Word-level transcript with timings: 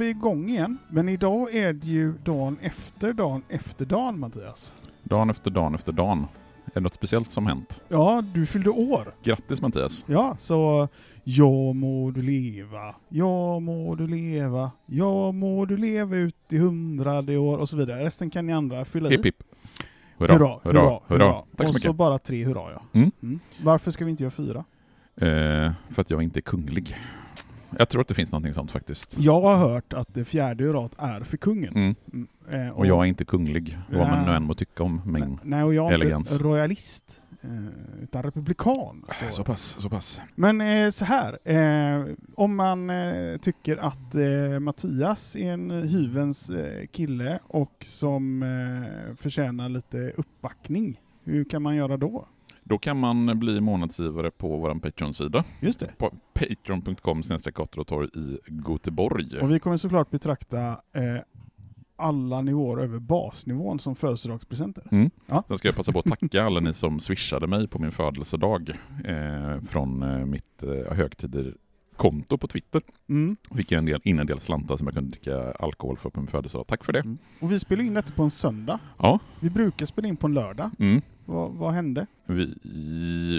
Vi 0.00 0.08
igång 0.08 0.50
igen, 0.50 0.78
men 0.88 1.08
idag 1.08 1.54
är 1.54 1.72
det 1.72 1.86
ju 1.86 2.12
dagen 2.24 2.58
efter 2.60 3.12
dagen 3.12 3.42
efter 3.48 3.86
dagen 3.86 4.18
Mattias. 4.18 4.74
Dagen 5.02 5.30
efter 5.30 5.50
dagen 5.50 5.74
efter 5.74 5.92
dagen. 5.92 6.26
Är 6.64 6.74
det 6.74 6.80
något 6.80 6.94
speciellt 6.94 7.30
som 7.30 7.46
hänt? 7.46 7.80
Ja, 7.88 8.22
du 8.34 8.46
fyllde 8.46 8.70
år. 8.70 9.14
Grattis 9.22 9.62
Mattias! 9.62 10.04
Ja, 10.08 10.36
så 10.38 10.88
ja 11.24 11.72
må 11.72 12.10
du 12.10 12.22
leva, 12.22 12.94
ja 13.08 13.60
må 13.60 13.94
du 13.94 14.06
leva, 14.06 14.70
ja 14.86 15.32
må 15.32 15.64
du 15.64 15.76
leva 15.76 16.16
ut 16.16 16.36
i 16.48 16.58
hundrade 16.58 17.36
år 17.36 17.58
och 17.58 17.68
så 17.68 17.76
vidare. 17.76 18.04
Resten 18.04 18.30
kan 18.30 18.46
ni 18.46 18.52
andra 18.52 18.84
fylla 18.84 19.08
i. 19.08 19.12
Hipp 19.12 19.26
hipp! 19.26 19.42
Hurra, 20.18 20.32
hurra, 20.32 20.60
hurra, 20.62 21.00
hurra. 21.06 21.32
Tack 21.32 21.44
så 21.56 21.62
och 21.62 21.68
så 21.68 21.74
mycket! 21.74 21.96
bara 21.96 22.18
tre 22.18 22.44
hurra 22.44 22.72
ja. 22.72 22.82
Mm. 22.92 23.40
Varför 23.64 23.90
ska 23.90 24.04
vi 24.04 24.10
inte 24.10 24.22
göra 24.22 24.30
fyra? 24.30 24.64
Eh, 25.16 25.72
för 25.90 26.00
att 26.00 26.10
jag 26.10 26.22
inte 26.22 26.38
är 26.38 26.42
kunglig. 26.42 26.96
Jag 27.78 27.88
tror 27.88 28.00
att 28.02 28.08
det 28.08 28.14
finns 28.14 28.32
någonting 28.32 28.54
sånt 28.54 28.70
faktiskt. 28.70 29.16
Jag 29.18 29.40
har 29.40 29.56
hört 29.56 29.92
att 29.92 30.14
det 30.14 30.24
fjärde 30.24 30.64
hurrat 30.64 30.94
är 30.98 31.20
för 31.20 31.36
kungen. 31.36 31.74
Mm. 31.76 31.94
Mm, 32.12 32.28
eh, 32.68 32.78
Och 32.78 32.86
jag 32.86 32.98
är 33.00 33.04
inte 33.04 33.24
kunglig, 33.24 33.78
vad 33.90 34.08
man 34.08 34.24
nu 34.26 34.32
än 34.32 34.42
må 34.42 34.54
tycka 34.54 34.82
om 34.82 35.00
min... 35.04 35.20
Nej, 35.28 35.38
Nej, 35.42 35.62
och 35.64 35.74
jag 35.74 35.90
är 35.90 35.94
elegans. 35.94 36.32
inte 36.32 36.44
royalist, 36.44 37.22
eh, 37.42 38.02
utan 38.02 38.22
republikan. 38.22 39.04
Så. 39.20 39.30
Så 39.30 39.44
pass, 39.44 39.76
så 39.80 39.88
pass. 39.88 40.20
Men 40.34 40.60
eh, 40.60 40.90
så 40.90 41.04
här, 41.04 41.38
om 42.34 42.56
man 42.56 42.92
tycker 43.40 43.76
att 43.76 44.14
Mattias 44.60 45.36
är 45.36 45.52
en 45.52 45.70
hyvens 45.70 46.50
kille 46.92 47.38
och 47.46 47.84
som 47.86 48.44
förtjänar 49.20 49.68
lite 49.68 50.12
uppbackning, 50.16 51.00
hur 51.24 51.44
kan 51.44 51.62
man 51.62 51.76
göra 51.76 51.96
då? 51.96 52.26
Då 52.70 52.78
kan 52.78 52.96
man 52.96 53.38
bli 53.38 53.60
månadsgivare 53.60 54.30
på 54.30 54.56
vår 54.56 54.74
Patreon-sida. 54.74 55.44
Just 55.60 55.80
det. 55.80 55.98
På 55.98 56.12
patreon.com 56.32 57.22
torg 57.86 58.08
i 58.14 58.38
Göteborg. 58.68 59.38
Och 59.40 59.50
vi 59.50 59.58
kommer 59.58 59.76
såklart 59.76 60.10
betrakta 60.10 60.68
eh, 60.68 61.22
alla 61.96 62.40
nivåer 62.40 62.82
över 62.82 62.98
basnivån 62.98 63.78
som 63.78 63.96
födelsedagspresenter. 63.96 64.84
Mm. 64.90 65.10
Ja. 65.26 65.44
Sen 65.48 65.58
ska 65.58 65.68
jag 65.68 65.76
passa 65.76 65.92
på 65.92 65.98
att 65.98 66.04
tacka 66.04 66.44
alla 66.44 66.60
ni 66.60 66.74
som 66.74 67.00
swishade 67.00 67.46
mig 67.46 67.68
på 67.68 67.78
min 67.78 67.92
födelsedag 67.92 68.70
eh, 69.04 69.60
från 69.68 70.02
eh, 70.02 70.26
mitt 70.26 70.62
eh, 70.62 70.94
högtider-konto 70.94 72.38
på 72.38 72.48
Twitter. 72.48 72.82
Mm. 73.08 73.36
Fick 73.56 73.72
jag 73.72 73.78
en 73.78 73.86
del, 73.86 74.00
in 74.04 74.18
en 74.18 74.26
del 74.26 74.40
slantar 74.40 74.76
som 74.76 74.86
jag 74.86 74.94
kunde 74.94 75.10
dricka 75.10 75.52
alkohol 75.52 75.96
för 75.96 76.10
på 76.10 76.20
min 76.20 76.26
födelsedag. 76.26 76.66
Tack 76.66 76.84
för 76.84 76.92
det. 76.92 77.00
Mm. 77.00 77.18
Och 77.40 77.52
vi 77.52 77.58
spelar 77.58 77.84
in 77.84 77.94
detta 77.94 78.12
på 78.12 78.22
en 78.22 78.30
söndag. 78.30 78.78
Ja. 78.98 79.18
Vi 79.40 79.50
brukar 79.50 79.86
spela 79.86 80.08
in 80.08 80.16
på 80.16 80.26
en 80.26 80.34
lördag. 80.34 80.70
Mm. 80.78 81.02
Vad, 81.24 81.50
vad 81.52 81.72
hände? 81.72 82.06
Vi, 82.26 82.54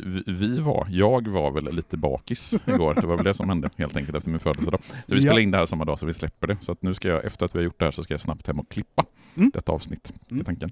vi, 0.05 0.23
vi 0.27 0.59
var, 0.59 0.87
jag 0.89 1.27
var 1.27 1.51
väl 1.51 1.75
lite 1.75 1.97
bakis 1.97 2.53
igår. 2.67 2.93
Det 2.93 3.07
var 3.07 3.15
väl 3.15 3.25
det 3.25 3.33
som 3.33 3.49
hände 3.49 3.69
helt 3.77 3.97
enkelt 3.97 4.17
efter 4.17 4.29
min 4.29 4.39
födelsedag. 4.39 4.81
Så 4.83 4.95
vi 5.07 5.15
Ja. 5.15 5.19
spelar 5.21 5.39
in 5.39 5.51
det 5.51 5.57
här 5.57 5.65
samma 5.65 5.85
dag 5.85 5.99
så 5.99 6.05
vi 6.05 6.13
släpper 6.13 6.47
det. 6.47 6.57
Så 6.61 6.75
nu 6.79 6.93
ska 6.93 7.07
jag, 7.07 7.25
efter 7.25 7.45
att 7.45 7.55
vi 7.55 7.59
har 7.59 7.63
gjort 7.63 7.79
det 7.79 7.85
här 7.85 7.91
så 7.91 8.03
ska 8.03 8.13
jag 8.13 8.21
snabbt 8.21 8.47
hem 8.47 8.59
och 8.59 8.69
klippa 8.69 9.05
Mm. 9.35 9.51
detta 9.53 9.71
avsnitt. 9.71 10.13
Mm. 10.31 10.43
Tanken. 10.45 10.71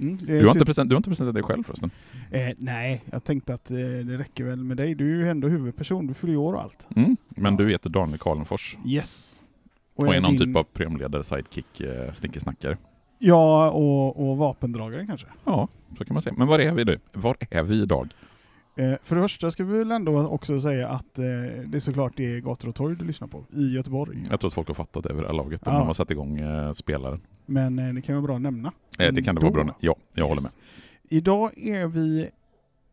Mm, 0.00 0.18
Du, 0.26 0.40
har 0.46 0.52
inte 0.54 0.64
present, 0.64 0.88
du 0.88 0.94
har 0.94 0.98
inte 0.98 1.10
presenterat 1.10 1.34
dig 1.34 1.42
själv 1.42 1.62
förresten? 1.64 1.90
eh, 2.30 2.48
nej, 2.58 3.02
jag 3.10 3.24
tänkte 3.24 3.54
att 3.54 3.70
eh, 3.70 3.76
det 3.76 4.18
räcker 4.18 4.44
väl 4.44 4.64
med 4.64 4.76
dig. 4.76 4.94
Du 4.94 5.12
är 5.14 5.24
ju 5.24 5.28
ändå 5.28 5.48
huvudperson, 5.48 6.06
du 6.06 6.14
fyller 6.14 6.36
år 6.36 6.52
och 6.54 6.62
allt. 6.62 6.88
Mm. 6.96 7.16
Men 7.28 7.52
Ja. 7.52 7.58
du 7.58 7.70
heter 7.70 7.90
Daniel 7.90 8.18
Karlenfors 8.18 8.76
Yes. 8.86 9.40
och 9.94 10.14
är 10.14 10.20
någon 10.20 10.36
din- 10.36 10.46
typ 10.48 10.56
av 10.56 10.64
programledare, 10.64 11.24
sidekick, 11.24 11.80
eh, 11.80 12.12
snickesnackare. 12.12 12.76
Ja, 13.18 13.70
och, 13.70 14.28
och 14.30 14.36
vapendragare 14.36 15.06
kanske. 15.06 15.26
Ja, 15.44 15.68
så 15.98 16.04
kan 16.04 16.14
man 16.14 16.22
säga. 16.22 16.34
Men 16.38 16.46
var 16.46 16.58
är 16.58 16.72
vi 16.72 16.84
nu? 16.84 16.98
Var 17.12 17.36
är 17.50 17.62
vi 17.62 17.82
idag? 17.82 18.08
Eh, 18.76 18.94
för 19.04 19.16
det 19.16 19.22
första 19.22 19.50
ska 19.50 19.64
vi 19.64 19.78
väl 19.78 19.90
ändå 19.90 20.26
också 20.28 20.60
säga 20.60 20.88
att 20.88 21.18
eh, 21.18 21.24
det 21.66 21.76
är 21.76 21.80
såklart 21.80 22.12
det 22.16 22.34
är 22.36 22.40
gator 22.40 22.68
och 22.68 22.74
torg 22.74 22.96
du 22.96 23.04
lyssnar 23.04 23.28
på 23.28 23.44
i 23.52 23.74
Göteborg. 23.74 24.22
Jag 24.30 24.40
tror 24.40 24.48
att 24.48 24.54
folk 24.54 24.68
har 24.68 24.74
fattat 24.74 25.04
det 25.04 25.10
över 25.10 25.22
det 25.22 25.28
här 25.28 25.34
laget. 25.34 25.62
Ja. 25.64 25.72
De 25.72 25.86
har 25.86 25.94
satt 25.94 26.10
igång 26.10 26.38
eh, 26.38 26.72
spelaren. 26.72 27.20
Men 27.46 27.78
eh, 27.78 27.94
det 27.94 28.02
kan 28.02 28.14
vara 28.14 28.22
bra 28.26 28.36
att 28.36 28.42
nämna. 28.42 28.72
Eh, 28.98 29.12
det 29.12 29.22
kan 29.22 29.34
det 29.34 29.40
vara 29.40 29.52
bra. 29.52 29.76
Ja, 29.80 29.96
jag 30.14 30.28
håller 30.28 30.42
med. 30.42 30.50
Idag 31.08 31.58
är 31.58 31.86
vi 31.86 32.28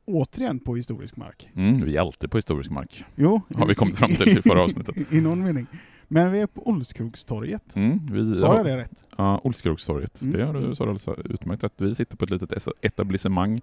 återigen 0.06 0.60
på 0.60 0.76
historisk 0.76 1.18
mark. 1.18 1.50
Mm, 1.56 1.86
vi 1.86 1.98
är 1.98 2.02
alltid 2.02 2.32
på 2.32 2.38
historisk 2.38 2.72
mark. 2.72 3.06
Jo, 3.16 3.42
Har 3.56 3.66
vi 3.66 3.76
kommit 3.76 3.98
fram 3.98 4.16
till 4.16 4.38
i 4.38 4.42
förra 4.42 4.62
avsnittet. 4.62 4.96
I 5.14 5.22
någon 5.22 5.44
mening. 5.44 5.68
Men 6.08 6.32
vi 6.32 6.40
är 6.40 6.48
på 6.48 6.68
Olskrogstorget. 6.70 7.76
Mm, 7.76 8.00
vi 8.12 8.36
Sa 8.36 8.48
har- 8.48 8.56
jag 8.56 8.66
det 8.66 8.78
rätt? 8.78 9.04
Ja, 9.18 9.42
Olskrogstorget. 9.44 10.22
Mm. 10.22 10.34
Det 10.34 10.40
gör 10.40 10.54
du, 10.54 10.76
sa 10.76 10.90
alltså 10.90 11.16
utmärkt 11.26 11.64
rätt. 11.64 11.74
Vi 11.78 11.96
sitter 11.96 12.18
på 12.18 12.26
ett 12.26 12.32
litet 12.32 12.68
etablissemang 12.82 13.62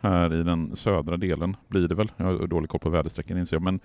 här 0.00 0.34
i 0.34 0.42
den 0.42 0.76
södra 0.76 1.16
delen, 1.16 1.56
blir 1.68 1.88
det 1.88 1.94
väl. 1.94 2.12
Jag 2.16 2.24
har 2.26 2.46
dålig 2.46 2.70
koll 2.70 2.80
på 2.80 2.90
väderstrecken 2.90 3.38
inser 3.38 3.56
jag, 3.56 3.62
men 3.62 3.80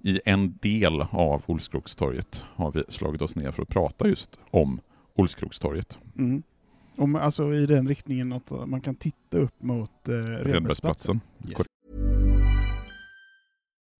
i 0.00 0.20
en 0.24 0.58
del 0.62 1.00
av 1.10 1.42
Olskrogstorget 1.46 2.44
har 2.54 2.72
vi 2.72 2.84
slagit 2.88 3.22
oss 3.22 3.36
ner 3.36 3.50
för 3.50 3.62
att 3.62 3.68
prata 3.68 4.08
just 4.08 4.40
om 4.50 4.80
Olskrogstorget. 5.14 5.98
Mm. 6.18 6.42
Om, 6.96 7.16
alltså 7.16 7.54
i 7.54 7.66
den 7.66 7.88
riktningen 7.88 8.32
att 8.32 8.50
man 8.66 8.80
kan 8.80 8.94
titta 8.94 9.38
upp 9.38 9.62
mot 9.62 10.08
eh. 10.08 10.12
Renbergsplatsen. 10.14 11.20
Yes. 11.48 11.66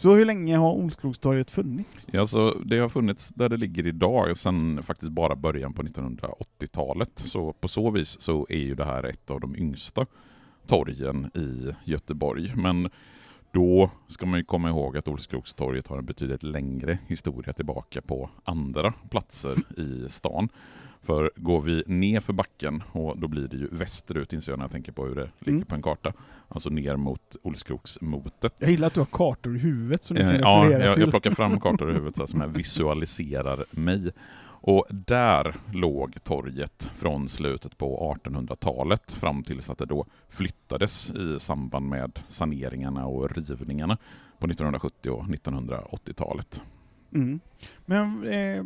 Så 0.00 0.14
hur 0.14 0.24
länge 0.24 0.56
har 0.56 0.72
Olskrogstorget 0.72 1.50
funnits? 1.50 2.06
Ja, 2.10 2.26
så 2.26 2.54
det 2.64 2.78
har 2.78 2.88
funnits 2.88 3.28
där 3.28 3.48
det 3.48 3.56
ligger 3.56 3.86
idag 3.86 4.36
sedan 4.36 4.82
faktiskt 4.82 5.12
bara 5.12 5.36
början 5.36 5.72
på 5.72 5.82
1980-talet. 5.82 7.12
Så 7.14 7.52
på 7.52 7.68
så 7.68 7.90
vis 7.90 8.20
så 8.20 8.46
är 8.48 8.58
ju 8.58 8.74
det 8.74 8.84
här 8.84 9.04
ett 9.04 9.30
av 9.30 9.40
de 9.40 9.56
yngsta 9.56 10.06
torgen 10.66 11.30
i 11.34 11.74
Göteborg. 11.84 12.52
Men 12.56 12.90
då 13.52 13.90
ska 14.08 14.26
man 14.26 14.38
ju 14.38 14.44
komma 14.44 14.68
ihåg 14.68 14.96
att 14.96 15.08
Olskrogstorget 15.08 15.88
har 15.88 15.98
en 15.98 16.06
betydligt 16.06 16.42
längre 16.42 16.98
historia 17.06 17.52
tillbaka 17.52 18.02
på 18.02 18.30
andra 18.44 18.92
platser 19.10 19.56
i 19.80 20.08
stan. 20.08 20.48
För 21.02 21.30
går 21.36 21.60
vi 21.60 21.82
ner 21.86 22.20
för 22.20 22.32
backen, 22.32 22.82
och 22.92 23.18
då 23.18 23.28
blir 23.28 23.48
det 23.48 23.56
ju 23.56 23.68
västerut 23.72 24.32
inser 24.32 24.52
jag 24.52 24.58
när 24.58 24.64
jag 24.64 24.70
tänker 24.72 24.92
på 24.92 25.06
hur 25.06 25.14
det 25.14 25.30
ligger 25.38 25.52
Mm. 25.52 25.66
på 25.66 25.74
en 25.74 25.82
karta. 25.82 26.12
Alltså 26.48 26.70
ner 26.70 26.96
mot 26.96 27.36
Olskroksmotet. 27.42 28.54
Jag 28.58 28.70
gillar 28.70 28.86
att 28.86 28.94
du 28.94 29.00
har 29.00 29.06
kartor 29.06 29.56
i 29.56 29.58
huvudet 29.58 30.04
som 30.04 30.16
du 30.16 30.22
Eh, 30.22 30.30
kan 30.32 30.40
Ja, 30.40 30.62
referera 30.64 30.84
jag, 30.84 30.94
till. 30.94 31.00
jag 31.02 31.10
plockar 31.10 31.30
fram 31.30 31.60
kartor 31.60 31.90
i 31.90 31.94
huvudet 31.94 32.16
så 32.16 32.26
som 32.26 32.40
jag 32.40 32.48
visualiserar 32.48 33.64
mig. 33.70 34.10
Och 34.62 34.86
där 34.90 35.54
låg 35.72 36.24
torget 36.24 36.90
från 36.96 37.28
slutet 37.28 37.78
på 37.78 38.16
1800-talet 38.24 39.12
fram 39.14 39.42
tills 39.42 39.70
att 39.70 39.78
det 39.78 39.86
då 39.86 40.06
flyttades 40.28 41.10
i 41.10 41.40
samband 41.40 41.88
med 41.88 42.20
saneringarna 42.28 43.06
och 43.06 43.30
rivningarna 43.36 43.96
på 44.38 44.46
1970 44.46 45.10
och 45.10 45.24
1980-talet. 45.24 46.62
Mm. 47.14 47.40
Men 47.86 48.26
eh, 48.28 48.64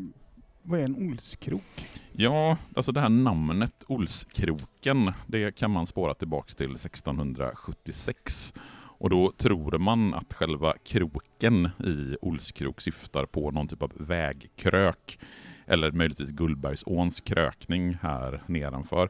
vad 0.65 0.81
är 0.81 0.85
en 0.85 1.11
olskrok? 1.11 1.87
Ja, 2.13 2.57
alltså 2.77 2.93
det 2.93 3.01
här 3.01 3.09
namnet 3.09 3.85
Olskroken, 3.87 5.13
det 5.27 5.57
kan 5.57 5.71
man 5.71 5.87
spåra 5.87 6.15
tillbaks 6.15 6.55
till 6.55 6.75
1676. 6.75 8.55
Och 8.99 9.11
då 9.11 9.33
tror 9.33 9.79
man 9.79 10.15
att 10.15 10.35
själva 10.35 10.75
kroken 10.85 11.71
i 11.85 12.17
Olskrok 12.21 12.81
syftar 12.81 13.27
på 13.27 13.51
någon 13.51 13.69
typ 13.69 13.83
av 13.83 13.93
vägkrök. 13.95 15.19
Eller 15.67 15.93
möjligtvis 15.93 16.31
Gullbergsåns 16.31 17.21
krökning 17.21 17.99
här 18.03 18.43
nedanför. 18.47 19.09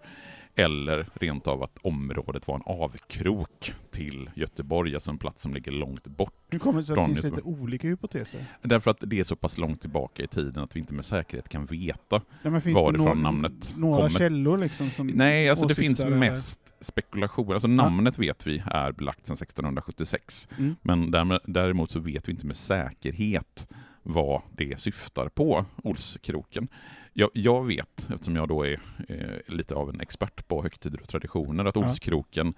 Eller 0.57 1.07
rent 1.15 1.47
av 1.47 1.63
att 1.63 1.79
området 1.83 2.49
var 2.49 2.55
en 2.55 2.63
avkrok 2.67 3.73
till 3.91 4.31
Göteborg, 4.35 4.95
alltså 4.95 5.11
en 5.11 5.19
plats 5.19 5.43
som 5.43 5.55
ligger 5.55 5.73
långt 5.73 6.07
bort. 6.07 6.35
Nu 6.51 6.59
kommer 6.59 6.81
det 6.81 6.87
sig 6.87 6.93
att 6.93 7.09
det 7.09 7.15
finns 7.15 7.25
lite 7.25 7.43
olika 7.43 7.89
hypoteser. 7.89 8.45
Därför 8.63 8.91
att 8.91 8.97
det 9.01 9.21
är 9.21 9.25
så 9.25 9.37
pass 9.37 9.59
långt 9.59 9.81
tillbaka 9.81 10.23
i 10.23 10.27
tiden 10.27 10.63
att 10.65 10.77
vi 10.77 10.81
inte 10.81 10.95
med 10.95 11.05
säkerhet 11.05 11.49
kan 11.49 11.67
veta 11.67 12.21
det 12.43 12.49
varifrån 12.51 12.95
några, 12.97 13.15
namnet 13.15 13.75
några 13.77 13.97
kommer. 13.97 14.11
källor 14.19 14.59
liksom 14.59 14.91
som 14.91 15.07
Nej, 15.07 15.51
alltså 15.51 15.67
det 15.67 15.75
finns 15.75 16.01
eller- 16.01 16.17
mest 16.17 16.75
spekulation. 16.81 17.53
Alltså 17.53 17.69
namnet 17.69 18.19
vet 18.19 18.47
vi 18.47 18.63
är 18.67 18.93
belagt 18.93 19.27
sedan 19.27 19.37
1676. 19.37 20.49
Mm. 20.59 20.77
Men 20.83 21.11
däremot 21.47 21.91
så 21.91 22.01
vet 22.01 22.29
vi 22.29 22.33
inte 22.33 22.47
med 22.47 22.57
säkerhet 22.57 23.69
vad 24.05 24.43
det 24.53 24.81
syftar 24.81 25.29
på, 25.29 25.65
Olskroken. 25.83 26.69
Jag, 27.13 27.31
jag 27.33 27.65
vet, 27.67 28.09
eftersom 28.15 28.37
jag 28.37 28.49
då 28.49 28.67
är 28.67 28.81
eh, 29.09 29.55
lite 29.55 29.75
av 29.75 29.89
en 29.91 30.01
expert 30.01 30.49
på 30.49 30.63
högtider 30.63 31.01
och 31.01 31.09
traditioner, 31.09 31.65
att 31.65 31.77
Ja. 31.77 31.85
Olskroken 31.85 32.55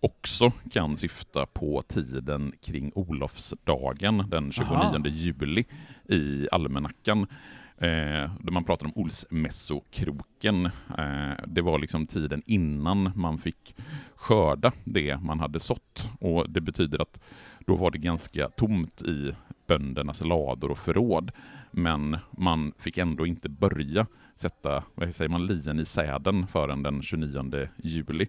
också 0.00 0.52
kan 0.70 0.96
syfta 0.96 1.46
på 1.46 1.82
tiden 1.82 2.52
kring 2.62 2.92
Olofsdagen 2.94 4.24
den 4.28 4.52
29 4.52 4.70
Aha. 4.72 5.02
juli 5.06 5.64
i 6.08 6.48
almanackan. 6.52 7.26
Eh, 7.76 8.30
där 8.40 8.50
man 8.50 8.64
pratar 8.64 8.86
om 8.86 8.92
Olsmässokroken. 8.94 10.66
Eh, 10.98 11.44
det 11.46 11.62
var 11.62 11.78
liksom 11.78 12.06
tiden 12.06 12.42
innan 12.46 13.12
man 13.14 13.38
fick 13.38 13.74
skörda 14.14 14.72
det 14.84 15.16
man 15.22 15.40
hade 15.40 15.60
sått. 15.60 16.08
Och 16.20 16.50
det 16.50 16.60
betyder 16.60 17.02
att 17.02 17.20
då 17.66 17.76
var 17.76 17.90
det 17.90 17.98
ganska 17.98 18.48
tomt 18.48 19.02
i 19.02 19.32
böndernas 19.70 20.20
lador 20.24 20.70
och 20.70 20.78
förråd. 20.78 21.30
Men 21.70 22.16
man 22.30 22.72
fick 22.78 22.98
ändå 22.98 23.26
inte 23.26 23.48
börja 23.48 24.06
sätta, 24.34 24.84
vad 24.94 25.14
säger 25.14 25.28
man, 25.28 25.46
lien 25.46 25.80
i 25.80 25.84
säden 25.84 26.46
förrän 26.46 26.82
den 26.82 27.02
29 27.02 27.68
juli. 27.76 28.28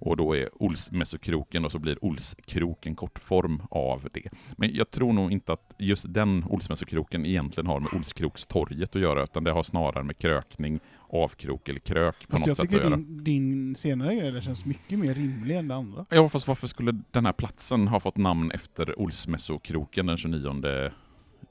Och 0.00 0.16
då 0.16 0.36
är 0.36 0.62
Olsmässokroken 0.62 1.64
och 1.64 1.72
så 1.72 1.78
blir 1.78 2.04
Olskrok 2.04 2.86
en 2.86 2.94
kortform 2.94 3.62
av 3.70 4.08
det. 4.12 4.28
Men 4.56 4.74
jag 4.74 4.90
tror 4.90 5.12
nog 5.12 5.32
inte 5.32 5.52
att 5.52 5.74
just 5.78 6.04
den 6.08 6.44
Olsmässokroken 6.48 7.26
egentligen 7.26 7.66
har 7.66 7.80
med 7.80 7.94
Olskrokstorget 7.94 8.96
att 8.96 9.02
göra, 9.02 9.22
utan 9.22 9.44
det 9.44 9.52
har 9.52 9.62
snarare 9.62 10.04
med 10.04 10.18
krökning, 10.18 10.80
avkrok 11.08 11.68
eller 11.68 11.80
krök 11.80 12.28
på 12.28 12.30
Fast 12.30 12.40
något 12.40 12.46
jag 12.46 12.56
sätt 12.56 12.64
att 12.64 12.70
tycker 12.70 12.84
göra. 12.84 12.96
din, 12.96 13.24
din 13.24 13.74
senare 13.74 14.14
grej 14.14 14.42
känns 14.42 14.64
mycket 14.64 14.98
mer 14.98 15.14
rimlig 15.14 15.56
än 15.56 15.68
det 15.68 15.74
andra. 15.74 16.06
Ja, 16.10 16.28
fast 16.28 16.48
varför 16.48 16.66
skulle 16.66 17.02
den 17.10 17.26
här 17.26 17.32
platsen 17.32 17.88
ha 17.88 18.00
fått 18.00 18.16
namn 18.16 18.50
efter 18.50 19.00
Olsmässokroken 19.00 20.06
den 20.06 20.16
29 20.16 20.90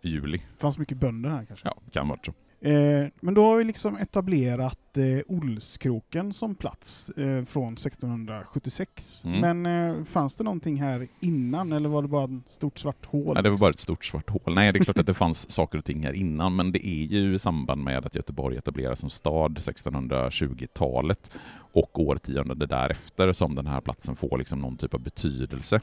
juli? 0.01 0.37
Det 0.37 0.61
fanns 0.61 0.77
mycket 0.77 0.97
bönder 0.97 1.29
här 1.29 1.45
kanske. 1.45 1.67
Ja, 1.67 1.77
kan 1.91 2.07
vara 2.07 2.19
så. 2.25 2.33
Eh, 2.61 3.07
men 3.21 3.33
då 3.33 3.45
har 3.45 3.57
vi 3.57 3.63
liksom 3.63 3.97
etablerat 3.97 4.97
eh, 4.97 5.03
Olskroken 5.27 6.33
som 6.33 6.55
plats 6.55 7.09
eh, 7.09 7.45
från 7.45 7.73
1676. 7.73 9.25
Mm. 9.25 9.39
Men 9.39 9.89
eh, 9.97 10.03
fanns 10.05 10.35
det 10.35 10.43
någonting 10.43 10.81
här 10.81 11.07
innan 11.19 11.71
eller 11.71 11.89
var 11.89 12.01
det 12.01 12.07
bara 12.07 12.23
ett 12.23 12.51
stort 12.51 12.79
svart 12.79 13.05
hål? 13.05 13.33
Nej, 13.33 13.43
det 13.43 13.49
var 13.49 13.57
bara 13.57 13.69
ett 13.69 13.79
stort 13.79 14.05
svart 14.05 14.29
hål. 14.29 14.55
Nej, 14.55 14.73
det 14.73 14.79
är 14.79 14.83
klart 14.83 14.97
att 14.97 15.05
det 15.05 15.13
fanns 15.13 15.51
saker 15.51 15.77
och 15.77 15.85
ting 15.85 16.05
här 16.05 16.13
innan, 16.13 16.55
men 16.55 16.71
det 16.71 16.87
är 16.87 17.05
ju 17.05 17.35
i 17.35 17.39
samband 17.39 17.83
med 17.83 18.05
att 18.05 18.15
Göteborg 18.15 18.57
etableras 18.57 18.99
som 18.99 19.09
stad 19.09 19.57
1620-talet 19.57 21.31
och 21.71 21.99
årtiondet 21.99 22.69
därefter 22.69 23.31
som 23.31 23.55
den 23.55 23.67
här 23.67 23.81
platsen 23.81 24.15
får 24.15 24.37
liksom 24.37 24.59
någon 24.59 24.77
typ 24.77 24.93
av 24.93 24.99
betydelse 25.01 25.81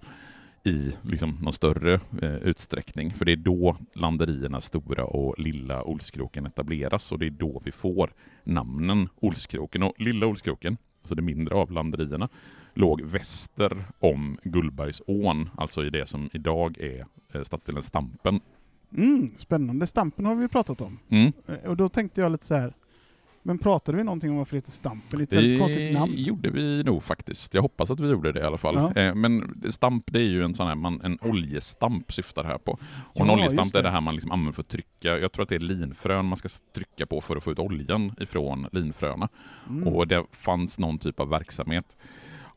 i 0.67 0.93
liksom 1.03 1.39
någon 1.43 1.53
större 1.53 2.01
eh, 2.23 2.35
utsträckning. 2.35 3.15
För 3.15 3.25
det 3.25 3.33
är 3.33 3.37
då 3.37 3.77
landerierna 3.93 4.61
Stora 4.61 5.05
och 5.05 5.39
Lilla 5.39 5.83
Olskroken 5.83 6.47
etableras 6.47 7.13
och 7.13 7.19
det 7.19 7.27
är 7.27 7.31
då 7.31 7.63
vi 7.65 7.73
får 7.73 8.13
namnen 8.45 9.09
Olskroken 9.21 9.83
och 9.83 9.95
Lilla 9.99 10.27
Olskroken, 10.27 10.77
alltså 11.03 11.15
det 11.15 11.23
mindre 11.23 11.55
av 11.55 11.71
landerierna, 11.71 12.29
låg 12.75 13.03
väster 13.03 13.85
om 13.99 14.39
Gullbergsån, 14.43 15.51
alltså 15.57 15.85
i 15.85 15.91
det 15.91 16.07
som 16.07 16.31
idag 16.33 16.79
är 16.79 17.07
eh, 17.33 17.43
stadsdelen 17.43 17.83
Stampen. 17.83 18.41
Mm, 18.97 19.31
spännande. 19.37 19.87
Stampen 19.87 20.27
har 20.27 20.35
vi 20.35 20.49
pratat 20.49 20.81
om. 20.81 20.99
Mm. 21.09 21.33
Eh, 21.47 21.71
och 21.71 21.77
då 21.77 21.89
tänkte 21.89 22.21
jag 22.21 22.33
lite 22.33 22.47
så 22.47 22.55
här. 22.55 22.75
Men 23.47 23.59
pratade 23.59 23.99
vi 23.99 24.05
någonting 24.05 24.31
om 24.31 24.37
varför 24.37 24.51
det 24.53 24.57
heter 24.59 24.71
Stampen? 24.71 25.19
Det 25.19 25.23
ett 25.25 25.33
väldigt 25.33 25.61
konstigt 25.61 25.93
namn. 25.93 26.13
gjorde 26.17 26.51
vi 26.51 26.83
nog 26.85 27.03
faktiskt. 27.03 27.55
Jag 27.55 27.63
hoppas 27.63 27.91
att 27.91 28.01
vi 28.01 28.11
gjorde 28.11 28.33
det 28.33 28.41
i 28.41 28.43
alla 28.43 28.57
fall. 28.59 28.75
Ja. 28.75 29.03
Eh, 29.03 29.15
Men 29.15 29.63
stamp, 29.71 30.05
det 30.07 30.19
är 30.19 30.23
ju 30.23 30.45
en 30.45 30.55
sån 30.55 30.67
här, 30.67 30.75
man, 30.75 31.01
en 31.05 31.19
oljestamp 31.23 32.13
syftar 32.13 32.43
det 32.43 32.49
här 32.49 32.59
på. 32.59 32.73
Och 33.15 33.21
en 33.21 33.27
Ja, 33.27 33.33
oljestamp 33.35 33.67
just 33.67 33.77
är 33.77 33.83
det. 33.83 33.89
det 33.89 33.93
här 33.93 34.01
man 34.01 34.15
liksom 34.15 34.33
använder 34.33 34.53
för 34.53 34.63
att 34.63 34.69
trycka, 34.69 35.19
jag 35.19 35.33
tror 35.33 35.43
att 35.43 35.49
det 35.49 35.55
är 35.55 35.59
linfrön 35.61 36.27
man 36.27 36.37
ska 36.37 36.49
trycka 36.75 37.07
på 37.07 37.21
för 37.21 37.37
att 37.37 37.45
få 37.45 37.53
ut 37.53 37.59
oljan 37.59 38.15
ifrån 38.21 38.67
linfröna. 38.73 39.29
Mm. 39.71 39.89
Och 39.89 40.07
det 40.09 40.25
fanns 40.33 40.79
någon 40.79 40.99
typ 40.99 41.21
av 41.21 41.29
verksamhet 41.29 41.97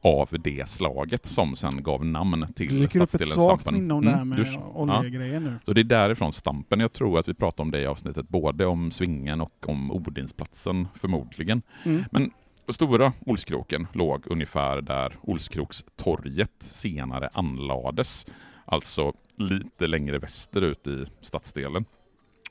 av 0.01 0.29
det 0.43 0.69
slaget 0.69 1.25
som 1.25 1.55
sen 1.55 1.83
gav 1.83 2.05
namn 2.05 2.39
Det 2.47 2.53
till 2.53 2.79
dyker 2.79 2.99
upp 2.99 3.03
ett 3.03 3.09
stadsdelen 3.09 3.33
svagt 3.47 3.61
Stampen. 3.61 3.81
minne 3.81 3.93
om 3.93 4.05
det 4.05 4.11
här 4.11 4.21
Mm, 4.21 4.29
med 4.29 4.37
du- 4.37 4.57
oljegrejen 4.73 5.43
nu. 5.43 5.53
så 5.65 5.73
det 5.73 5.81
är 5.81 5.83
därifrån 5.83 6.33
Stampen. 6.33 6.79
Jag 6.79 6.93
tror 6.93 7.19
att 7.19 7.27
vi 7.27 7.33
pratar 7.33 7.63
om 7.63 7.71
det 7.71 7.81
i 7.81 7.85
avsnittet, 7.85 8.29
både 8.29 8.65
om 8.65 8.91
Svingen 8.91 9.41
och 9.41 9.69
om 9.69 9.91
Odinsplatsen 9.91 10.87
förmodligen. 10.95 11.61
Mm. 11.83 12.03
Men 12.11 12.31
Stora 12.69 13.13
Olskroken 13.25 13.87
låg 13.93 14.23
ungefär 14.27 14.81
där 14.81 15.13
Olskrokstorget 15.21 16.51
senare 16.59 17.29
anlades, 17.33 18.25
alltså 18.65 19.13
lite 19.37 19.87
längre 19.87 20.19
västerut 20.19 20.87
i 20.87 21.05
stadsdelen. 21.21 21.85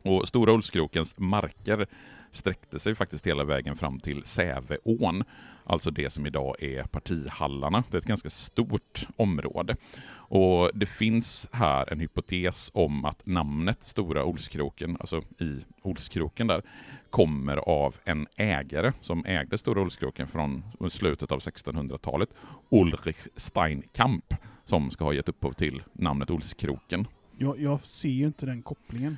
Och 0.08 0.28
Stora 0.28 0.52
Olskrokens 0.52 1.18
marker 1.18 1.86
sträckte 2.30 2.78
sig 2.78 2.94
faktiskt 2.94 3.26
hela 3.26 3.44
vägen 3.44 3.76
fram 3.76 4.00
till 4.00 4.24
Säveån, 4.24 5.24
alltså 5.64 5.90
det 5.90 6.10
som 6.10 6.26
idag 6.26 6.62
är 6.62 6.82
partihallarna. 6.82 7.84
Det 7.90 7.96
är 7.96 7.98
ett 7.98 8.06
ganska 8.06 8.30
stort 8.30 9.08
område. 9.16 9.76
Och 10.10 10.70
det 10.74 10.86
finns 10.86 11.48
här 11.52 11.92
en 11.92 12.00
hypotes 12.00 12.70
om 12.74 13.04
att 13.04 13.26
namnet 13.26 13.82
Stora 13.82 14.24
Olskroken, 14.24 14.96
alltså 15.00 15.22
i 15.38 15.64
Olskroken 15.82 16.46
där, 16.46 16.62
kommer 17.10 17.56
av 17.56 17.96
en 18.04 18.26
ägare 18.36 18.92
som 19.00 19.24
ägde 19.26 19.58
Stora 19.58 19.82
Olskroken 19.82 20.28
från 20.28 20.62
slutet 20.90 21.32
av 21.32 21.38
1600-talet, 21.38 22.28
Ulrich 22.68 23.26
Steinkamp, 23.36 24.34
som 24.64 24.90
ska 24.90 25.04
ha 25.04 25.12
gett 25.12 25.28
upphov 25.28 25.52
till 25.52 25.82
namnet 25.92 26.30
Olskroken. 26.30 27.06
Jag, 27.40 27.60
jag 27.60 27.86
ser 27.86 28.08
ju 28.08 28.26
inte 28.26 28.46
den 28.46 28.62
kopplingen. 28.62 29.16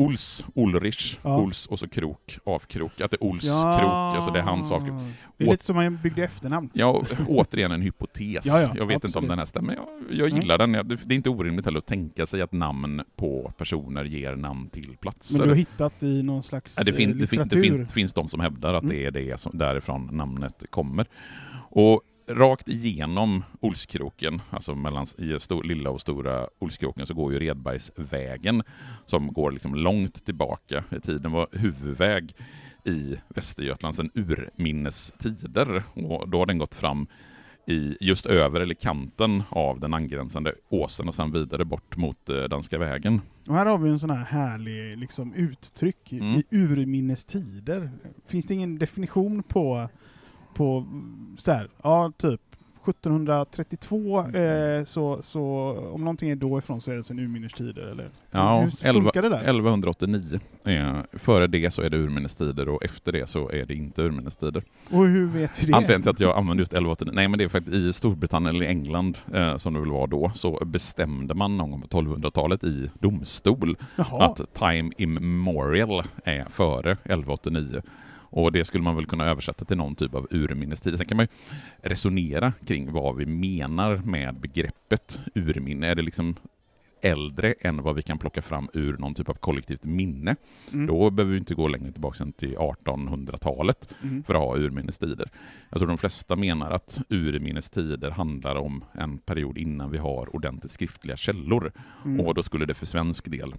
Ols, 0.00 0.44
Ulrich, 0.54 1.18
Ja. 1.22 1.38
Ols 1.40 1.66
och 1.66 1.78
så 1.78 1.88
krok, 1.88 2.38
avkrok. 2.44 3.00
Att 3.00 3.10
det 3.10 3.16
är 3.16 3.24
Ols 3.24 3.42
krok, 3.78 3.92
alltså 4.16 4.30
det 4.30 4.38
är 4.38 4.42
hans 4.42 4.70
avkrok. 4.72 4.94
Det 5.36 5.44
är 5.44 5.48
Åt- 5.48 5.52
lite 5.54 5.64
som 5.64 5.76
man 5.76 5.98
byggde 6.02 6.24
efternamn. 6.24 6.70
Ja, 6.72 7.02
återigen 7.28 7.72
en 7.72 7.82
hypotes. 7.82 8.46
Ja, 8.46 8.60
ja, 8.60 8.72
jag 8.76 8.86
vet 8.86 8.94
inte 8.94 9.06
om 9.06 9.08
absolut. 9.08 9.28
den 9.28 9.38
här 9.38 9.46
stämmer. 9.46 9.74
Jag, 9.74 10.18
jag 10.28 10.28
gillar 10.38 10.58
den. 10.58 10.72
Det 10.72 10.94
är 10.94 11.12
inte 11.12 11.30
orimligt 11.30 11.64
heller 11.64 11.78
att 11.78 11.86
tänka 11.86 12.26
sig 12.26 12.42
att 12.42 12.52
namn 12.52 13.02
på 13.16 13.52
personer 13.58 14.04
ger 14.04 14.36
namn 14.36 14.68
till 14.68 14.96
platser. 15.00 15.38
Men 15.38 15.46
du 15.48 15.52
har 15.52 15.56
hittat 15.58 16.02
i 16.02 16.22
någon 16.22 16.42
slags 16.42 16.74
Ja, 16.78 16.84
det, 16.84 16.92
fin, 16.92 17.10
eh, 17.10 17.16
det, 17.16 17.26
fin, 17.26 17.38
det, 17.38 17.44
litteratur? 17.44 17.62
finns, 17.76 17.88
det 17.88 17.94
finns 17.94 18.12
de 18.14 18.28
som 18.28 18.40
hävdar 18.40 18.74
att 18.74 18.82
Mm. 18.82 18.96
det 18.96 19.06
är 19.06 19.10
det 19.10 19.40
som, 19.40 19.52
därifrån 19.58 20.08
namnet 20.12 20.64
kommer. 20.70 21.06
Och 21.72 22.02
rakt 22.30 22.68
igenom 22.68 23.44
Olskroken, 23.60 24.40
alltså 24.50 24.74
mellan 24.74 25.06
lilla 25.64 25.90
och 25.90 26.00
stora 26.00 26.46
Olskroken, 26.58 27.06
så 27.06 27.14
går 27.14 27.32
ju 27.32 27.38
Redbergsvägen 27.38 28.62
som 29.06 29.32
går 29.32 29.50
liksom 29.50 29.74
långt 29.74 30.24
tillbaka 30.24 30.84
i 30.96 31.00
tiden, 31.00 31.32
var 31.32 31.46
huvudväg 31.52 32.34
i 32.84 33.16
Västergötland 33.28 33.94
sedan 33.94 34.10
urminnes 34.14 35.12
tider. 35.18 35.82
Och 35.94 36.28
då 36.28 36.38
har 36.38 36.46
den 36.46 36.58
gått 36.58 36.74
fram 36.74 37.06
i, 37.66 37.96
just 38.00 38.26
över 38.26 38.60
eller 38.60 38.74
kanten 38.74 39.42
av 39.48 39.80
den 39.80 39.94
angränsande 39.94 40.54
åsen 40.68 41.08
och 41.08 41.14
sen 41.14 41.32
vidare 41.32 41.64
bort 41.64 41.96
mot 41.96 42.28
eh, 42.28 42.42
Danska 42.42 42.78
vägen. 42.78 43.20
Och 43.48 43.54
här 43.54 43.66
har 43.66 43.78
vi 43.78 43.90
en 43.90 43.98
sån 43.98 44.10
här 44.10 44.24
härlig 44.24 44.98
liksom, 44.98 45.34
uttryck 45.34 46.12
Mm. 46.12 46.38
i 46.38 46.44
urminnes 46.50 47.24
tider. 47.24 47.90
Finns 48.26 48.46
det 48.46 48.54
ingen 48.54 48.78
definition 48.78 49.42
på, 49.42 49.88
på 50.54 50.86
så 51.38 51.52
här, 51.52 51.68
ja 51.82 52.12
typ 52.16 52.40
1732, 52.84 54.18
eh, 54.20 54.84
så, 54.84 55.22
så 55.22 55.42
om 55.94 56.00
någonting 56.00 56.30
är 56.30 56.36
då 56.36 56.58
ifrån 56.58 56.80
så 56.80 56.90
är 56.90 56.96
det 56.96 57.02
sen 57.02 57.18
urminnes 57.18 57.52
tider, 57.52 57.82
eller? 57.82 58.10
Ja, 58.30 58.60
Hur 58.60 58.86
11, 58.86 59.00
funkar 59.00 59.22
det 59.22 59.28
där? 59.28 59.36
1189. 59.36 60.40
Eh, 60.64 60.94
före 61.12 61.46
det 61.46 61.70
så 61.70 61.82
är 61.82 61.90
det 61.90 61.96
urminnes 61.96 62.34
tider 62.34 62.68
och 62.68 62.84
efter 62.84 63.12
det 63.12 63.28
så 63.28 63.50
är 63.50 63.66
det 63.66 63.74
inte 63.74 64.02
urminnes 64.02 64.36
tider. 64.36 64.62
Och 64.90 65.06
hur 65.06 65.26
vet 65.26 65.62
vi 65.62 65.66
det? 65.66 65.76
Anledningen 65.76 66.02
till 66.02 66.10
att 66.10 66.20
jag 66.20 66.36
använder 66.36 66.62
just 66.62 66.72
1189, 66.72 67.12
nej 67.14 67.28
men 67.28 67.38
det 67.38 67.44
är 67.44 67.48
faktiskt 67.48 67.76
i 67.76 67.92
Storbritannien 67.92 68.56
eller 68.56 68.66
England, 68.66 69.18
eh, 69.34 69.56
som 69.56 69.74
det 69.74 69.80
väl 69.80 69.90
var 69.90 70.06
då, 70.06 70.30
så 70.34 70.62
bestämde 70.64 71.34
man 71.34 71.56
någon 71.56 71.70
gång 71.70 71.80
på 71.80 71.88
1200-talet 71.88 72.64
i 72.64 72.90
domstol 72.98 73.76
Jaha. 73.96 74.24
att 74.24 74.54
time 74.54 74.90
immemorial 74.98 76.02
är 76.24 76.44
före 76.44 76.92
1189. 76.92 77.82
Och 78.30 78.52
det 78.52 78.64
skulle 78.64 78.84
man 78.84 78.96
väl 78.96 79.06
kunna 79.06 79.26
översätta 79.26 79.64
till 79.64 79.76
någon 79.76 79.94
typ 79.94 80.14
av 80.14 80.26
urminnestid. 80.30 80.96
Sen 80.98 81.06
kan 81.06 81.16
man 81.16 81.26
ju 81.26 81.58
resonera 81.88 82.52
kring 82.66 82.92
vad 82.92 83.16
vi 83.16 83.26
menar 83.26 83.96
med 83.96 84.34
begreppet 84.34 85.20
urminne. 85.34 85.86
Är 85.86 85.94
det 85.94 86.02
liksom 86.02 86.36
äldre 87.02 87.54
än 87.60 87.82
vad 87.82 87.94
vi 87.94 88.02
kan 88.02 88.18
plocka 88.18 88.42
fram 88.42 88.68
ur 88.72 88.96
någon 88.96 89.14
typ 89.14 89.28
av 89.28 89.34
kollektivt 89.34 89.84
minne? 89.84 90.36
Mm. 90.72 90.86
Då 90.86 91.10
behöver 91.10 91.32
vi 91.32 91.38
inte 91.38 91.54
gå 91.54 91.68
längre 91.68 91.92
tillbaka 91.92 92.22
än 92.22 92.32
till 92.32 92.56
1800-talet 92.56 93.88
Mm. 94.02 94.22
för 94.22 94.34
att 94.34 94.40
ha 94.40 94.56
urminnestider. 94.56 95.30
Jag 95.70 95.78
tror 95.78 95.88
de 95.88 95.98
flesta 95.98 96.36
menar 96.36 96.70
att 96.70 97.00
urminnestider 97.08 98.10
handlar 98.10 98.56
om 98.56 98.84
en 98.92 99.18
period 99.18 99.58
innan 99.58 99.90
vi 99.90 99.98
har 99.98 100.36
ordentligt 100.36 100.72
skriftliga 100.72 101.16
källor. 101.16 101.72
Mm. 102.04 102.20
Och 102.20 102.34
då 102.34 102.42
skulle 102.42 102.66
det 102.66 102.74
för 102.74 102.86
svensk 102.86 103.30
del 103.30 103.54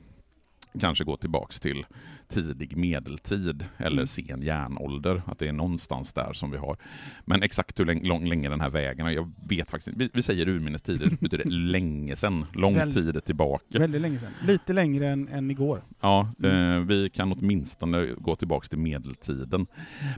kanske 0.79 1.03
gå 1.03 1.17
tillbaks 1.17 1.59
till 1.59 1.85
tidig 2.31 2.77
medeltid 2.77 3.65
eller 3.77 3.91
Mm. 4.01 4.07
sen 4.07 4.41
järnålder, 4.41 5.21
att 5.25 5.39
det 5.39 5.47
är 5.47 5.51
någonstans 5.53 6.13
där 6.13 6.33
som 6.33 6.51
vi 6.51 6.57
har. 6.57 6.77
Men 7.25 7.43
exakt 7.43 7.79
hur 7.79 7.85
lång, 7.85 8.03
lång, 8.07 8.29
länge 8.29 8.49
den 8.49 8.61
här 8.61 8.69
vägen, 8.69 9.13
jag 9.13 9.31
vet 9.49 9.71
faktiskt. 9.71 9.97
Vi, 9.97 10.09
vi 10.13 10.21
säger 10.21 10.47
urminnestider, 10.49 11.09
betyder 11.21 11.45
länge 11.49 12.15
sedan, 12.15 12.45
lång 12.53 12.73
Väl- 12.75 12.93
tid 12.93 13.25
tillbaka. 13.25 13.79
Väldigt 13.79 14.01
länge 14.01 14.19
sedan. 14.19 14.31
Lite 14.47 14.73
längre 14.73 15.07
än, 15.07 15.27
än 15.27 15.51
igår. 15.51 15.81
Ja, 16.01 16.29
Mm. 16.43 16.77
eh, 16.77 16.79
vi 16.87 17.09
kan 17.09 17.31
åtminstone 17.31 18.05
gå 18.17 18.35
tillbaks 18.35 18.69
till 18.69 18.79
medeltiden. 18.79 19.67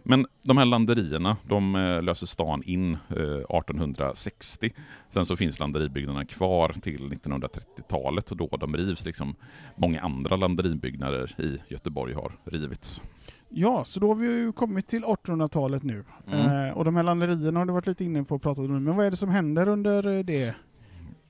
Men 0.03 0.25
de 0.43 0.57
här 0.57 0.65
landerierna, 0.65 1.37
de 1.49 1.75
eh, 1.75 2.01
löser 2.03 2.27
stan 2.27 2.63
in 2.63 2.93
eh, 2.93 2.97
1860. 3.17 4.69
Sen 5.09 5.25
så 5.25 5.35
finns 5.35 5.59
landeribyggnaderna 5.59 6.25
kvar 6.25 6.69
till 6.81 7.09
1930-talet 7.11 8.31
och 8.31 8.37
då 8.37 8.47
de 8.59 8.77
rivs 8.77 9.05
liksom 9.05 9.35
många 9.75 10.01
andra 10.01 10.35
landeribyggnader 10.35 11.41
i 11.41 11.57
Göteborg 11.73 12.02
har 12.11 12.31
rivits. 12.43 13.01
Ja, 13.49 13.85
så 13.85 13.99
då 13.99 14.07
har 14.07 14.15
vi 14.15 14.27
ju 14.27 14.51
kommit 14.51 14.87
till 14.87 15.03
1800-talet 15.03 15.83
nu. 15.83 16.03
Mm. 16.27 16.67
Eh, 16.67 16.77
och 16.77 16.85
de 16.85 16.95
här 16.95 17.03
landerierna 17.03 17.59
har 17.59 17.65
du 17.65 17.73
varit 17.73 17.87
lite 17.87 18.03
inne 18.03 18.23
på 18.23 18.35
och 18.35 18.41
pratat 18.41 18.65
om, 18.65 18.83
men 18.83 18.95
vad 18.95 19.05
är 19.05 19.11
det 19.11 19.17
som 19.17 19.29
händer 19.29 19.67
under 19.67 20.17
eh, 20.17 20.23
det 20.23 20.55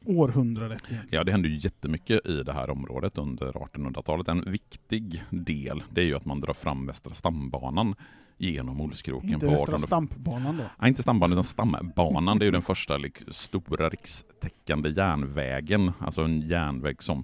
århundradet? 0.05 0.83
Ja, 1.09 1.23
det 1.23 1.31
händer 1.31 1.49
ju 1.49 1.57
jättemycket 1.57 2.25
i 2.25 2.43
det 2.43 2.53
här 2.53 2.69
området 2.69 3.17
under 3.17 3.51
1800-talet. 3.51 4.27
En 4.27 4.51
viktig 4.51 5.23
del, 5.29 5.83
det 5.89 6.01
är 6.01 6.05
ju 6.05 6.15
att 6.15 6.25
man 6.25 6.41
drar 6.41 6.53
fram 6.53 6.85
Västra 6.85 7.13
stambanan 7.13 7.95
genom 8.37 8.81
Olskroken 8.81 9.33
Inte 9.33 9.45
på 9.45 9.51
Västra 9.51 9.75
1800 9.75 9.87
Stampbanan 9.87 10.57
då? 10.57 10.63
Nej, 10.79 10.89
inte 10.89 11.01
stambanan 11.01 11.33
utan 11.33 11.43
stambanan. 11.43 12.39
Det 12.39 12.43
är 12.43 12.47
ju 12.47 12.51
den 12.51 12.61
första 12.61 12.97
lik, 12.97 13.17
stora 13.27 13.89
rikstäckande 13.89 14.89
järnvägen. 14.89 15.91
Alltså 15.99 16.21
en 16.21 16.41
järnväg 16.41 17.03
som 17.03 17.23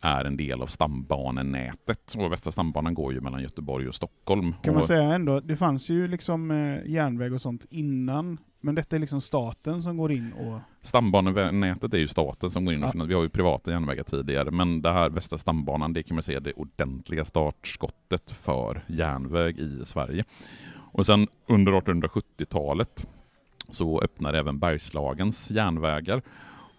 är 0.00 0.24
en 0.24 0.36
del 0.36 0.62
av 0.62 0.66
stambanenätet. 0.66 2.14
Och 2.18 2.32
Västra 2.32 2.52
stambanan 2.52 2.94
går 2.94 3.12
ju 3.12 3.20
mellan 3.20 3.42
Göteborg 3.42 3.88
och 3.88 3.94
Stockholm. 3.94 4.54
Kan 4.62 4.74
man 4.74 4.86
säga 4.86 5.02
ändå, 5.02 5.40
det 5.40 5.56
fanns 5.56 5.88
ju 5.88 6.08
liksom 6.08 6.50
eh, 6.50 6.90
järnväg 6.90 7.32
och 7.32 7.40
sånt 7.40 7.66
innan, 7.70 8.38
men 8.60 8.74
detta 8.74 8.96
är 8.96 9.00
liksom 9.00 9.20
staten 9.20 9.82
som 9.82 9.96
går 9.96 10.12
in 10.12 10.32
och... 10.32 10.60
Stambanenätet 10.82 11.94
är 11.94 11.98
ju 11.98 12.08
staten 12.08 12.50
som 12.50 12.64
går 12.64 12.74
in 12.74 12.84
och 12.84 12.90
Ja. 12.94 13.04
Vi 13.04 13.14
har 13.14 13.22
ju 13.22 13.28
privata 13.28 13.70
järnvägar 13.70 14.04
tidigare, 14.04 14.50
men 14.50 14.82
det 14.82 14.92
här 14.92 15.10
Västra 15.10 15.38
stambanan, 15.38 15.92
det 15.92 16.02
kan 16.02 16.14
man 16.14 16.22
säga 16.22 16.38
är 16.38 16.42
det 16.42 16.52
ordentliga 16.52 17.24
startskottet 17.24 18.30
för 18.30 18.84
järnväg 18.86 19.58
i 19.58 19.84
Sverige. 19.84 20.24
Och 20.92 21.06
sen 21.06 21.26
under 21.46 21.72
1870-talet 21.72 23.06
så 23.68 24.00
öppnar 24.00 24.34
även 24.34 24.58
Bergslagens 24.58 25.50
järnvägar 25.50 26.22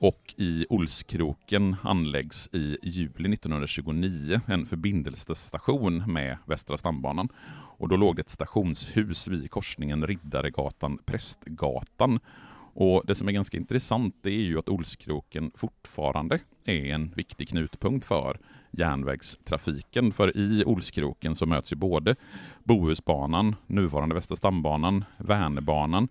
och 0.01 0.34
i 0.38 0.65
Olskroken 0.70 1.75
anläggs 1.81 2.50
i 2.51 2.77
juli 2.84 3.34
1929 3.34 4.41
en 4.48 4.65
förbindelsestation 4.65 6.13
med 6.13 6.38
Västra 6.46 6.77
stambanan. 6.77 7.29
Och 7.77 7.89
då 7.89 7.96
låg 7.96 8.15
det 8.15 8.22
ett 8.22 8.29
stationshus 8.29 9.27
vid 9.27 9.51
korsningen 9.51 10.08
Riddaregatan-Prästgatan. 10.08 12.20
Och 12.74 13.03
det 13.08 13.15
som 13.15 13.27
är 13.27 13.31
ganska 13.31 13.58
intressant 13.58 14.15
det 14.22 14.29
är 14.29 14.43
ju 14.43 14.60
att 14.60 14.70
Olskroken 14.70 15.51
fortfarande 15.55 16.39
är 16.65 16.86
en 16.86 17.12
viktig 17.15 17.50
knutpunkt 17.50 18.05
för 18.05 18.39
järnvägstrafiken. 18.72 20.12
För 20.12 20.38
i 20.38 20.63
Olskroken 20.65 21.36
så 21.36 21.46
möts 21.46 21.72
ju 21.72 21.75
både 21.75 22.15
Bohusbanan, 22.63 23.55
nuvarande 23.67 24.15
Västra 24.15 24.36
stambanan, 24.36 25.05
Vänerbanan 25.17 26.08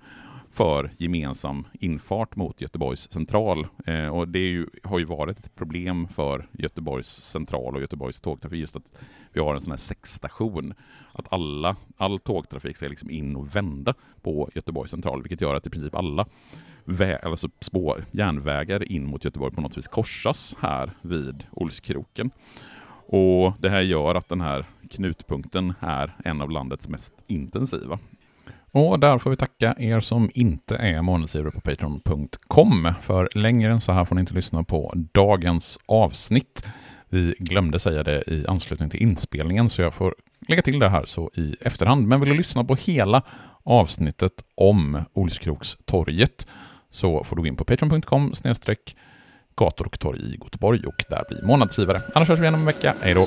för 0.52 0.90
gemensam 0.96 1.66
infart 1.72 2.36
mot 2.36 2.60
Göteborgs 2.60 3.12
central. 3.12 3.66
Eh, 3.86 4.06
och 4.06 4.28
det 4.28 4.38
är 4.38 4.50
ju, 4.50 4.66
har 4.82 4.98
ju 4.98 5.04
varit 5.04 5.38
ett 5.38 5.54
problem 5.54 6.08
för 6.08 6.48
Göteborgs 6.52 7.08
central 7.08 7.74
och 7.74 7.80
Göteborgs 7.80 8.20
tågtrafik 8.20 8.60
just 8.60 8.76
att 8.76 8.92
vi 9.32 9.40
har 9.40 9.54
en 9.54 9.60
sån 9.60 9.70
här 9.70 9.78
sexstation. 9.78 10.74
Att 11.12 11.32
alla, 11.32 11.76
all 11.96 12.18
tågtrafik 12.18 12.76
ska 12.76 12.88
liksom 12.88 13.10
in 13.10 13.36
och 13.36 13.56
vända 13.56 13.94
på 14.22 14.50
Göteborgs 14.54 14.90
central, 14.90 15.22
vilket 15.22 15.40
gör 15.40 15.54
att 15.54 15.66
i 15.66 15.70
princip 15.70 15.94
alla 15.94 16.26
vä- 16.84 17.24
alltså 17.24 17.48
spår, 17.60 18.04
järnvägar 18.10 18.92
in 18.92 19.06
mot 19.06 19.24
Göteborg 19.24 19.54
på 19.54 19.60
något 19.60 19.78
vis 19.78 19.88
korsas 19.88 20.56
här 20.60 20.90
vid 21.02 21.44
Olskroken. 21.50 22.30
Och 23.12 23.52
det 23.58 23.68
här 23.68 23.80
gör 23.80 24.14
att 24.14 24.28
den 24.28 24.40
här 24.40 24.64
knutpunkten 24.90 25.74
är 25.80 26.16
en 26.24 26.42
av 26.42 26.50
landets 26.50 26.88
mest 26.88 27.14
intensiva. 27.26 27.98
Och 28.72 29.00
där 29.00 29.18
får 29.18 29.30
vi 29.30 29.36
tacka 29.36 29.74
er 29.78 30.00
som 30.00 30.30
inte 30.34 30.76
är 30.76 31.02
månadsgivare 31.02 31.50
på 31.50 31.60
Patreon.com. 31.60 32.92
För 33.02 33.28
längre 33.34 33.72
än 33.72 33.80
så 33.80 33.92
här 33.92 34.04
får 34.04 34.14
ni 34.14 34.20
inte 34.20 34.34
lyssna 34.34 34.62
på 34.62 34.92
dagens 35.12 35.78
avsnitt. 35.86 36.66
Vi 37.08 37.34
glömde 37.38 37.78
säga 37.78 38.02
det 38.02 38.22
i 38.26 38.46
anslutning 38.46 38.90
till 38.90 39.02
inspelningen, 39.02 39.70
så 39.70 39.82
jag 39.82 39.94
får 39.94 40.14
lägga 40.48 40.62
till 40.62 40.78
det 40.78 40.88
här 40.88 41.04
så 41.04 41.30
i 41.34 41.56
efterhand. 41.60 42.06
Men 42.06 42.20
vill 42.20 42.28
du 42.28 42.34
lyssna 42.36 42.64
på 42.64 42.74
hela 42.74 43.22
avsnittet 43.62 44.44
om 44.54 45.04
Olskrokstorget 45.12 46.46
så 46.90 47.24
får 47.24 47.36
du 47.36 47.42
gå 47.42 47.48
in 47.48 47.56
på 47.56 47.64
patreon.com 47.64 48.34
snedstreck 48.34 48.96
gator 49.56 49.86
och 49.86 49.98
torg 49.98 50.20
i 50.20 50.38
Göteborg 50.44 50.86
och 50.86 51.04
där 51.08 51.24
bli 51.28 51.42
månadsgivare. 51.42 52.02
Annars 52.14 52.28
hörs 52.28 52.38
vi 52.38 52.42
igen 52.42 52.54
om 52.54 52.60
en 52.60 52.66
vecka. 52.66 52.94
Hej 53.00 53.14
då! 53.14 53.26